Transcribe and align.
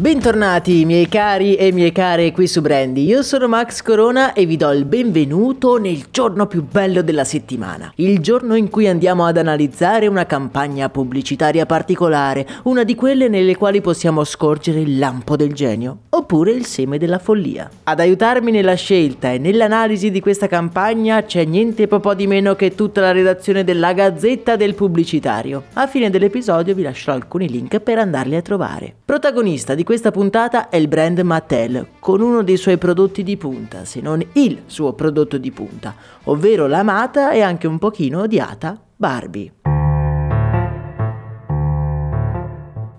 Bentornati 0.00 0.84
miei 0.84 1.08
cari 1.08 1.56
e 1.56 1.72
mie 1.72 1.90
care 1.90 2.30
qui 2.30 2.46
su 2.46 2.60
Brandy, 2.60 3.04
io 3.04 3.22
sono 3.22 3.48
Max 3.48 3.82
Corona 3.82 4.32
e 4.32 4.46
vi 4.46 4.56
do 4.56 4.70
il 4.70 4.84
benvenuto 4.84 5.76
nel 5.76 6.04
giorno 6.12 6.46
più 6.46 6.64
bello 6.64 7.02
della 7.02 7.24
settimana, 7.24 7.90
il 7.96 8.20
giorno 8.20 8.54
in 8.54 8.70
cui 8.70 8.86
andiamo 8.86 9.26
ad 9.26 9.38
analizzare 9.38 10.06
una 10.06 10.24
campagna 10.24 10.88
pubblicitaria 10.88 11.66
particolare, 11.66 12.46
una 12.62 12.84
di 12.84 12.94
quelle 12.94 13.26
nelle 13.26 13.56
quali 13.56 13.80
possiamo 13.80 14.22
scorgere 14.22 14.78
il 14.78 14.98
lampo 14.98 15.34
del 15.34 15.52
genio, 15.52 16.02
oppure 16.10 16.52
il 16.52 16.64
seme 16.64 16.96
della 16.96 17.18
follia. 17.18 17.68
Ad 17.82 17.98
aiutarmi 17.98 18.52
nella 18.52 18.74
scelta 18.74 19.32
e 19.32 19.38
nell'analisi 19.38 20.12
di 20.12 20.20
questa 20.20 20.46
campagna 20.46 21.24
c'è 21.24 21.44
niente 21.44 21.88
po' 21.88 22.14
di 22.14 22.28
meno 22.28 22.54
che 22.54 22.76
tutta 22.76 23.00
la 23.00 23.10
redazione 23.10 23.64
della 23.64 23.92
Gazzetta 23.92 24.54
del 24.54 24.76
Pubblicitario. 24.76 25.64
A 25.72 25.88
fine 25.88 26.08
dell'episodio 26.08 26.72
vi 26.76 26.82
lascerò 26.82 27.14
alcuni 27.14 27.48
link 27.48 27.80
per 27.80 27.98
andarli 27.98 28.36
a 28.36 28.42
trovare. 28.42 28.94
Protagonista 29.04 29.74
di 29.74 29.86
questa 29.88 30.10
puntata 30.10 30.68
è 30.68 30.76
il 30.76 30.86
brand 30.86 31.18
Mattel, 31.20 31.92
con 31.98 32.20
uno 32.20 32.42
dei 32.42 32.58
suoi 32.58 32.76
prodotti 32.76 33.22
di 33.22 33.38
punta, 33.38 33.86
se 33.86 34.02
non 34.02 34.22
il 34.34 34.64
suo 34.66 34.92
prodotto 34.92 35.38
di 35.38 35.50
punta, 35.50 35.94
ovvero 36.24 36.66
l'amata 36.66 37.30
e 37.30 37.40
anche 37.40 37.66
un 37.66 37.78
pochino 37.78 38.20
odiata 38.20 38.78
Barbie. 38.94 39.50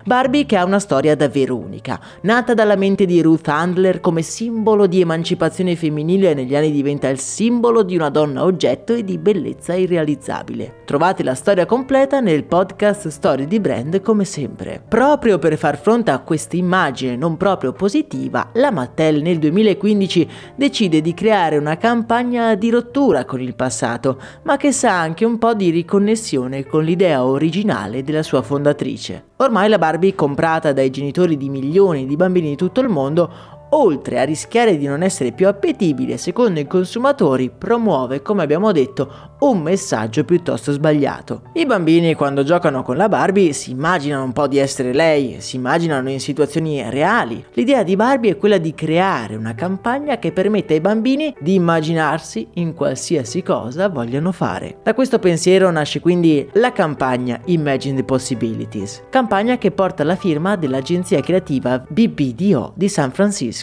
Barbie 0.10 0.48
che 0.48 0.56
ha 0.58 0.66
una 0.66 0.80
storia 0.80 1.16
davvero 1.16 1.56
unica. 1.56 2.00
Nata 2.22 2.56
dalla 2.56 2.76
mente 2.76 3.06
di 3.06 3.22
Ruth 3.22 3.48
Handler 3.48 4.00
come 4.00 4.24
simbolo 4.24 4.88
di 4.88 5.02
emancipazione 5.02 5.76
femminile 5.76 6.34
negli 6.34 6.56
anni 6.56 6.72
diventa 6.72 7.10
il 7.10 7.20
simbolo 7.20 7.84
di 7.84 7.94
una 7.94 8.10
donna 8.10 8.44
oggetto 8.44 8.96
e 8.96 9.04
di 9.04 9.20
bellezza 9.20 9.76
irrealizzabile. 9.76 10.82
Trovate 10.86 11.22
la 11.22 11.36
storia 11.36 11.68
completa 11.68 12.22
nel 12.22 12.44
podcast 12.46 13.10
Storie 13.10 13.46
di 13.46 13.60
Brand 13.60 14.02
come 14.02 14.26
sempre. 14.26 14.82
Proprio 14.88 15.38
per 15.38 15.56
far 15.60 15.80
fronte 15.80 16.10
a 16.10 16.18
questa 16.18 16.56
immagine 16.56 17.16
non 17.16 17.38
proprio 17.38 17.72
positiva, 17.72 18.50
la 18.54 18.72
Mattel 18.72 19.22
nel 19.22 19.38
2015 19.38 20.30
decide 20.56 21.02
di 21.02 21.14
creare 21.14 21.58
una 21.58 21.78
campagna 21.78 22.56
di 22.56 22.72
rottura 22.72 23.26
con 23.26 23.42
il 23.42 23.54
passato, 23.54 24.20
ma 24.42 24.58
che 24.58 24.72
sa 24.72 25.00
anche 25.00 25.24
un 25.24 25.38
po' 25.38 25.54
di 25.54 25.70
riconnessione 25.70 26.66
con 26.66 26.84
l'idea 26.84 27.24
originale 27.24 28.02
della 28.02 28.24
sua 28.24 28.42
fondatrice. 28.42 29.29
Ormai 29.42 29.70
la 29.70 29.78
Barbie, 29.78 30.16
comprata 30.16 30.74
dai 30.74 30.90
genitori 30.90 31.38
di 31.38 31.48
milioni 31.48 32.06
di 32.06 32.18
bambini 32.18 32.50
di 32.50 32.56
tutto 32.58 32.82
il 32.82 32.90
mondo, 32.90 33.32
oltre 33.72 34.20
a 34.20 34.24
rischiare 34.24 34.78
di 34.78 34.86
non 34.86 35.04
essere 35.04 35.32
più 35.32 35.48
appetibile 35.48 36.18
secondo 36.18 36.60
i 36.60 36.68
consumatori, 36.68 37.50
promuove, 37.50 38.22
come 38.22 38.44
abbiamo 38.44 38.72
detto, 38.72 39.30
un 39.40 39.62
messaggio 39.62 40.24
piuttosto 40.24 40.72
sbagliato. 40.72 41.44
I 41.54 41.66
bambini 41.66 42.14
quando 42.14 42.44
giocano 42.44 42.84
con 42.84 42.98
la 42.98 43.08
Barbie 43.08 43.54
si 43.54 43.72
immaginano 43.72 44.24
un 44.24 44.34
po' 44.34 44.48
di 44.48 44.58
essere 44.58 44.94
lei, 44.94 45.38
si 45.40 45.56
immaginano 45.56 46.10
in 46.10 46.20
situazioni 46.20 46.84
reali. 46.90 47.44
L'idea 47.54 47.84
di 47.84 47.96
Barbie 47.96 48.32
è 48.32 48.38
quella 48.38 48.58
di 48.58 48.74
creare 48.74 49.36
una 49.36 49.56
campagna 49.56 50.18
che 50.20 50.32
permette 50.32 50.74
ai 50.74 50.82
bambini 50.82 51.34
di 51.40 51.54
immaginarsi 51.54 52.48
in 52.56 52.74
qualsiasi 52.74 53.42
cosa 53.44 53.88
vogliano 53.88 54.32
fare. 54.32 54.78
Da 54.84 54.94
questo 54.94 55.20
pensiero 55.20 55.72
nasce 55.72 56.00
quindi 56.00 56.48
la 56.54 56.72
campagna 56.72 57.40
Imagine 57.46 57.96
the 57.96 58.04
Possibilities, 58.04 59.04
campagna 59.10 59.58
che 59.58 59.72
porta 59.72 60.04
la 60.04 60.16
firma 60.16 60.56
dell'agenzia 60.56 61.22
creativa 61.22 61.84
BBDO 61.88 62.74
di 62.76 62.90
San 62.90 63.12
Francisco. 63.12 63.59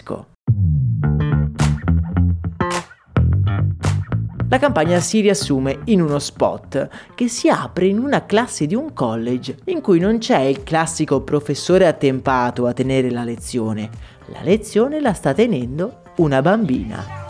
La 4.49 4.59
campagna 4.59 4.99
si 5.01 5.19
riassume 5.19 5.79
in 5.85 6.01
uno 6.01 6.19
spot 6.19 6.89
che 7.15 7.27
si 7.27 7.49
apre 7.49 7.87
in 7.87 7.99
una 7.99 8.25
classe 8.25 8.65
di 8.65 8.75
un 8.75 8.93
college 8.93 9.57
in 9.65 9.81
cui 9.81 9.99
non 9.99 10.19
c'è 10.19 10.39
il 10.39 10.63
classico 10.63 11.21
professore 11.21 11.85
attempato 11.85 12.65
a 12.65 12.71
tenere 12.71 13.11
la 13.11 13.25
lezione. 13.25 13.89
La 14.27 14.41
lezione 14.41 15.01
la 15.01 15.13
sta 15.13 15.33
tenendo 15.33 16.01
una 16.17 16.41
bambina. 16.41 17.25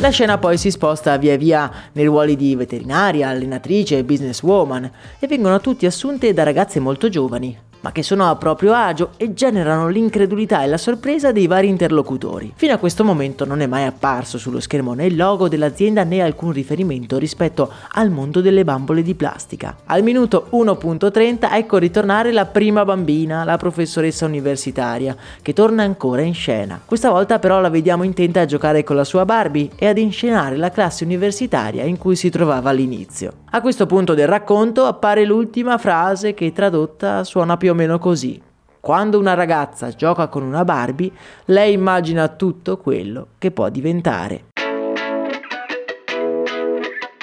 La 0.00 0.10
scena 0.10 0.38
poi 0.38 0.56
si 0.58 0.70
sposta 0.70 1.16
via 1.16 1.36
via 1.36 1.72
nei 1.92 2.04
ruoli 2.04 2.36
di 2.36 2.54
veterinaria, 2.54 3.30
allenatrice 3.30 3.98
e 3.98 4.04
businesswoman 4.04 4.90
e 5.18 5.26
vengono 5.26 5.58
tutti 5.60 5.86
assunte 5.86 6.32
da 6.32 6.44
ragazze 6.44 6.78
molto 6.78 7.08
giovani, 7.08 7.58
ma 7.80 7.92
che 7.92 8.02
sono 8.02 8.28
a 8.28 8.36
proprio 8.36 8.72
agio 8.72 9.10
e 9.16 9.34
generano 9.34 9.88
l'incredulità 9.88 10.62
e 10.62 10.66
la 10.66 10.76
sorpresa 10.78 11.32
dei 11.32 11.46
vari 11.46 11.68
interlocutori. 11.68 12.52
Fino 12.56 12.72
a 12.72 12.78
questo 12.78 13.04
momento 13.04 13.44
non 13.44 13.60
è 13.60 13.66
mai 13.66 13.84
apparso 13.84 14.38
sullo 14.38 14.60
schermo 14.60 14.94
né 14.94 15.06
il 15.06 15.16
logo 15.16 15.48
dell'azienda 15.48 16.04
né 16.04 16.20
alcun 16.20 16.52
riferimento 16.52 17.18
rispetto 17.18 17.70
al 17.92 18.10
mondo 18.10 18.40
delle 18.40 18.64
bambole 18.64 19.02
di 19.02 19.14
plastica. 19.14 19.76
Al 19.86 20.02
minuto 20.02 20.48
1.30 20.52 21.52
ecco 21.52 21.78
ritornare 21.78 22.32
la 22.32 22.46
prima 22.46 22.84
bambina, 22.84 23.44
la 23.44 23.56
professoressa 23.56 24.26
universitaria, 24.26 25.16
che 25.42 25.52
torna 25.52 25.82
ancora 25.82 26.22
in 26.22 26.34
scena. 26.34 26.80
Questa 26.84 27.10
volta 27.10 27.38
però 27.38 27.60
la 27.60 27.70
vediamo 27.70 28.02
intenta 28.02 28.40
a 28.40 28.46
giocare 28.46 28.84
con 28.84 28.96
la 28.96 29.04
sua 29.04 29.24
Barbie 29.24 29.70
e 29.76 29.86
ad 29.86 29.98
inscenare 29.98 30.56
la 30.56 30.70
classe 30.70 31.04
universitaria 31.04 31.84
in 31.84 31.98
cui 31.98 32.16
si 32.16 32.30
trovava 32.30 32.70
all'inizio. 32.70 33.32
A 33.50 33.62
questo 33.62 33.86
punto 33.86 34.12
del 34.12 34.28
racconto 34.28 34.84
appare 34.84 35.24
l'ultima 35.24 35.78
frase 35.78 36.34
che 36.34 36.52
tradotta 36.52 37.24
suona 37.24 37.56
più 37.56 37.70
o 37.70 37.74
meno 37.74 37.98
così. 37.98 38.38
Quando 38.78 39.18
una 39.18 39.32
ragazza 39.32 39.88
gioca 39.88 40.28
con 40.28 40.42
una 40.42 40.64
Barbie, 40.64 41.10
lei 41.46 41.72
immagina 41.72 42.28
tutto 42.28 42.76
quello 42.76 43.28
che 43.38 43.50
può 43.50 43.70
diventare. 43.70 44.47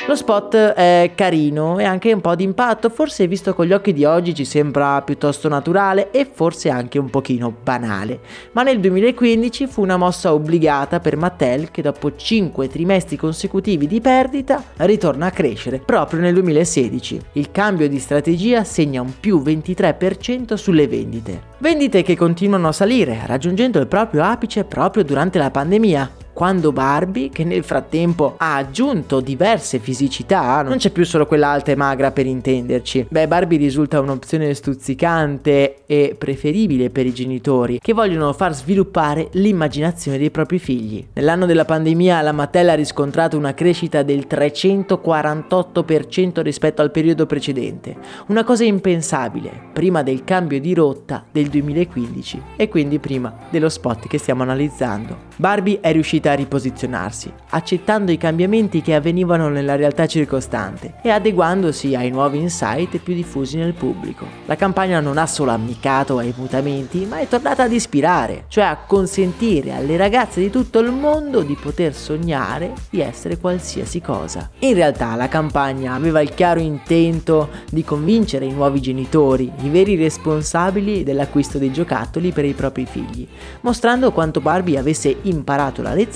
Lo 0.08 0.16
spot 0.16 0.56
è 0.56 1.14
carino 1.16 1.80
e 1.80 1.84
anche 1.84 2.14
un 2.14 2.22
po' 2.22 2.36
di 2.36 2.44
impatto, 2.44 2.92
forse 2.92 3.26
visto 3.26 3.56
con 3.56 3.66
gli 3.66 3.74
occhi 3.74 3.92
di 3.92 4.06
oggi 4.06 4.36
ci 4.36 4.46
sembra 4.46 5.02
piuttosto 5.02 5.50
naturale 5.50 6.12
e 6.12 6.30
forse 6.32 6.70
anche 6.70 7.00
un 7.00 7.10
pochino 7.10 7.52
banale, 7.64 8.20
ma 8.52 8.62
nel 8.62 8.80
2015 8.80 9.66
fu 9.66 9.82
una 9.82 9.98
mossa 9.98 10.32
obbligata 10.32 11.00
per 11.00 11.18
Mattel 11.18 11.72
che 11.72 11.82
dopo 11.82 12.16
5 12.16 12.70
trimestri 12.70 13.18
consecutivi 13.18 13.88
di 13.88 14.00
perdita 14.00 14.64
ritorna 14.78 15.26
a 15.26 15.32
crescere 15.32 15.80
proprio 15.80 16.20
nel 16.20 16.36
2016. 16.36 17.22
Il 17.34 17.50
cambio 17.52 17.90
di 17.90 17.98
strategia 17.98 18.64
segna 18.64 19.02
un 19.02 19.12
più 19.20 19.42
23% 19.42 20.54
sulle 20.54 20.88
vendite. 20.88 21.54
Vendite 21.58 22.04
che 22.04 22.16
continuano 22.16 22.68
a 22.68 22.74
salire, 22.74 23.22
raggiungendo 23.26 23.80
il 23.80 23.88
proprio 23.88 24.24
apice 24.24 24.66
proprio 24.66 25.04
durante 25.04 25.40
la 25.40 25.50
pandemia, 25.50 26.12
quando 26.36 26.72
Barbie, 26.74 27.30
che 27.30 27.46
nel 27.46 27.64
frattempo 27.64 28.34
ha 28.36 28.58
aggiunto 28.58 29.22
diverse 29.22 29.80
fisicità, 29.80 30.62
non 30.64 30.76
c'è 30.76 30.90
più 30.90 31.06
solo 31.06 31.26
quella 31.26 31.48
alta 31.48 31.72
e 31.72 31.76
magra 31.76 32.12
per 32.12 32.26
intenderci. 32.26 33.06
Beh, 33.08 33.30
Barbie 33.30 33.58
risulta 33.58 34.02
un'opzione 34.02 34.54
stuzzicante 34.54 35.84
e 35.86 36.14
preferibile 36.20 36.90
per 36.90 37.06
i 37.06 37.14
genitori 37.14 37.80
che 37.80 37.94
vogliono 37.94 38.34
far 38.34 38.54
sviluppare 38.54 39.30
l'immaginazione 39.32 40.18
dei 40.18 40.30
propri 40.30 40.60
figli. 40.60 41.08
Nell'anno 41.14 41.46
della 41.46 41.64
pandemia 41.64 42.20
la 42.20 42.34
Mattel 42.34 42.68
ha 42.68 42.76
riscontrato 42.76 43.38
una 43.38 43.54
crescita 43.54 44.04
del 44.04 44.26
348% 44.30 46.42
rispetto 46.42 46.82
al 46.82 46.92
periodo 46.92 47.26
precedente, 47.26 47.96
una 48.28 48.44
cosa 48.44 48.66
impensabile 48.66 49.50
prima 49.72 50.04
del 50.04 50.26
cambio 50.26 50.60
di 50.60 50.74
rotta 50.74 51.24
del 51.32 51.48
2015 51.48 52.42
e 52.58 52.68
quindi 52.68 53.00
prima 53.00 53.34
dello 53.50 53.70
spot 53.70 54.08
che 54.08 54.18
stiamo 54.18 54.44
analizzando. 54.44 55.32
Barbie 55.38 55.80
è 55.80 55.94
riuscita 55.94 56.24
capacità 56.26 56.32
a 56.32 56.34
riposizionarsi, 56.34 57.32
accettando 57.50 58.12
i 58.12 58.18
cambiamenti 58.18 58.82
che 58.82 58.96
avvenivano 58.96 59.50
nella 59.50 59.76
realtà 59.76 60.08
circostante 60.08 60.96
e 61.04 61.10
adeguandosi 61.10 61.96
ai 61.96 62.10
nuovi 62.10 62.40
insight 62.40 62.98
più 62.98 63.14
diffusi 63.14 63.58
nel 63.58 63.74
pubblico. 63.74 64.26
La 64.46 64.56
campagna 64.56 65.00
non 65.00 65.18
ha 65.18 65.28
solo 65.28 65.52
amicato 65.52 66.18
ai 66.18 66.34
mutamenti, 66.36 67.06
ma 67.06 67.20
è 67.20 67.28
tornata 67.28 67.64
ad 67.64 67.72
ispirare, 67.72 68.46
cioè 68.48 68.64
a 68.64 68.78
consentire 68.78 69.74
alle 69.74 69.98
ragazze 69.98 70.40
di 70.40 70.50
tutto 70.50 70.80
il 70.80 70.92
mondo 70.92 71.42
di 71.42 71.56
poter 71.62 71.94
sognare 71.94 72.74
di 72.90 73.02
essere 73.02 73.38
qualsiasi 73.38 74.02
cosa. 74.02 74.50
In 74.60 74.74
realtà 74.74 75.16
la 75.16 75.28
campagna 75.28 75.94
aveva 75.94 76.22
il 76.22 76.34
chiaro 76.34 76.60
intento 76.60 77.50
di 77.70 77.84
convincere 77.84 78.46
i 78.46 78.54
nuovi 78.54 78.82
genitori, 78.82 79.52
i 79.62 79.70
veri 79.70 79.96
responsabili 79.96 81.04
dell'acquisto 81.04 81.58
dei 81.58 81.72
giocattoli 81.72 82.32
per 82.32 82.46
i 82.46 82.54
propri 82.54 82.86
figli, 82.86 83.28
mostrando 83.62 84.12
quanto 84.12 84.40
Barbie 84.40 84.78
avesse 84.78 85.16
imparato 85.24 85.82
la 85.82 85.94
lezione 85.94 86.14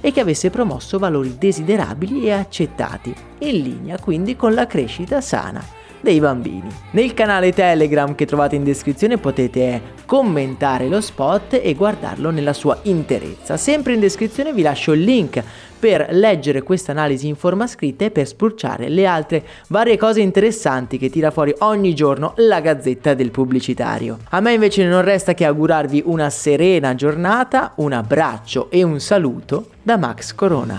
e 0.00 0.12
che 0.12 0.20
avesse 0.20 0.50
promosso 0.50 0.98
valori 0.98 1.36
desiderabili 1.38 2.24
e 2.24 2.32
accettati, 2.32 3.14
in 3.38 3.62
linea 3.62 3.98
quindi 3.98 4.36
con 4.36 4.54
la 4.54 4.66
crescita 4.66 5.20
sana 5.20 5.84
dei 6.06 6.20
bambini. 6.20 6.68
Nel 6.92 7.14
canale 7.14 7.52
Telegram 7.52 8.14
che 8.14 8.26
trovate 8.26 8.54
in 8.54 8.62
descrizione 8.62 9.18
potete 9.18 9.94
commentare 10.06 10.86
lo 10.86 11.00
spot 11.00 11.58
e 11.60 11.74
guardarlo 11.74 12.30
nella 12.30 12.52
sua 12.52 12.78
interezza. 12.82 13.56
Sempre 13.56 13.94
in 13.94 14.00
descrizione 14.00 14.52
vi 14.52 14.62
lascio 14.62 14.92
il 14.92 15.00
link 15.00 15.42
per 15.78 16.06
leggere 16.10 16.62
questa 16.62 16.92
analisi 16.92 17.26
in 17.26 17.34
forma 17.34 17.66
scritta 17.66 18.04
e 18.04 18.12
per 18.12 18.28
spulciare 18.28 18.88
le 18.88 19.04
altre 19.04 19.44
varie 19.68 19.96
cose 19.96 20.20
interessanti 20.20 20.96
che 20.96 21.10
tira 21.10 21.32
fuori 21.32 21.52
ogni 21.58 21.92
giorno 21.92 22.34
la 22.36 22.60
gazzetta 22.60 23.14
del 23.14 23.32
pubblicitario. 23.32 24.18
A 24.30 24.40
me 24.40 24.52
invece 24.52 24.84
non 24.84 25.02
resta 25.02 25.34
che 25.34 25.44
augurarvi 25.44 26.04
una 26.06 26.30
serena 26.30 26.94
giornata, 26.94 27.72
un 27.76 27.92
abbraccio 27.92 28.70
e 28.70 28.84
un 28.84 29.00
saluto 29.00 29.70
da 29.82 29.96
Max 29.96 30.32
Corona. 30.34 30.78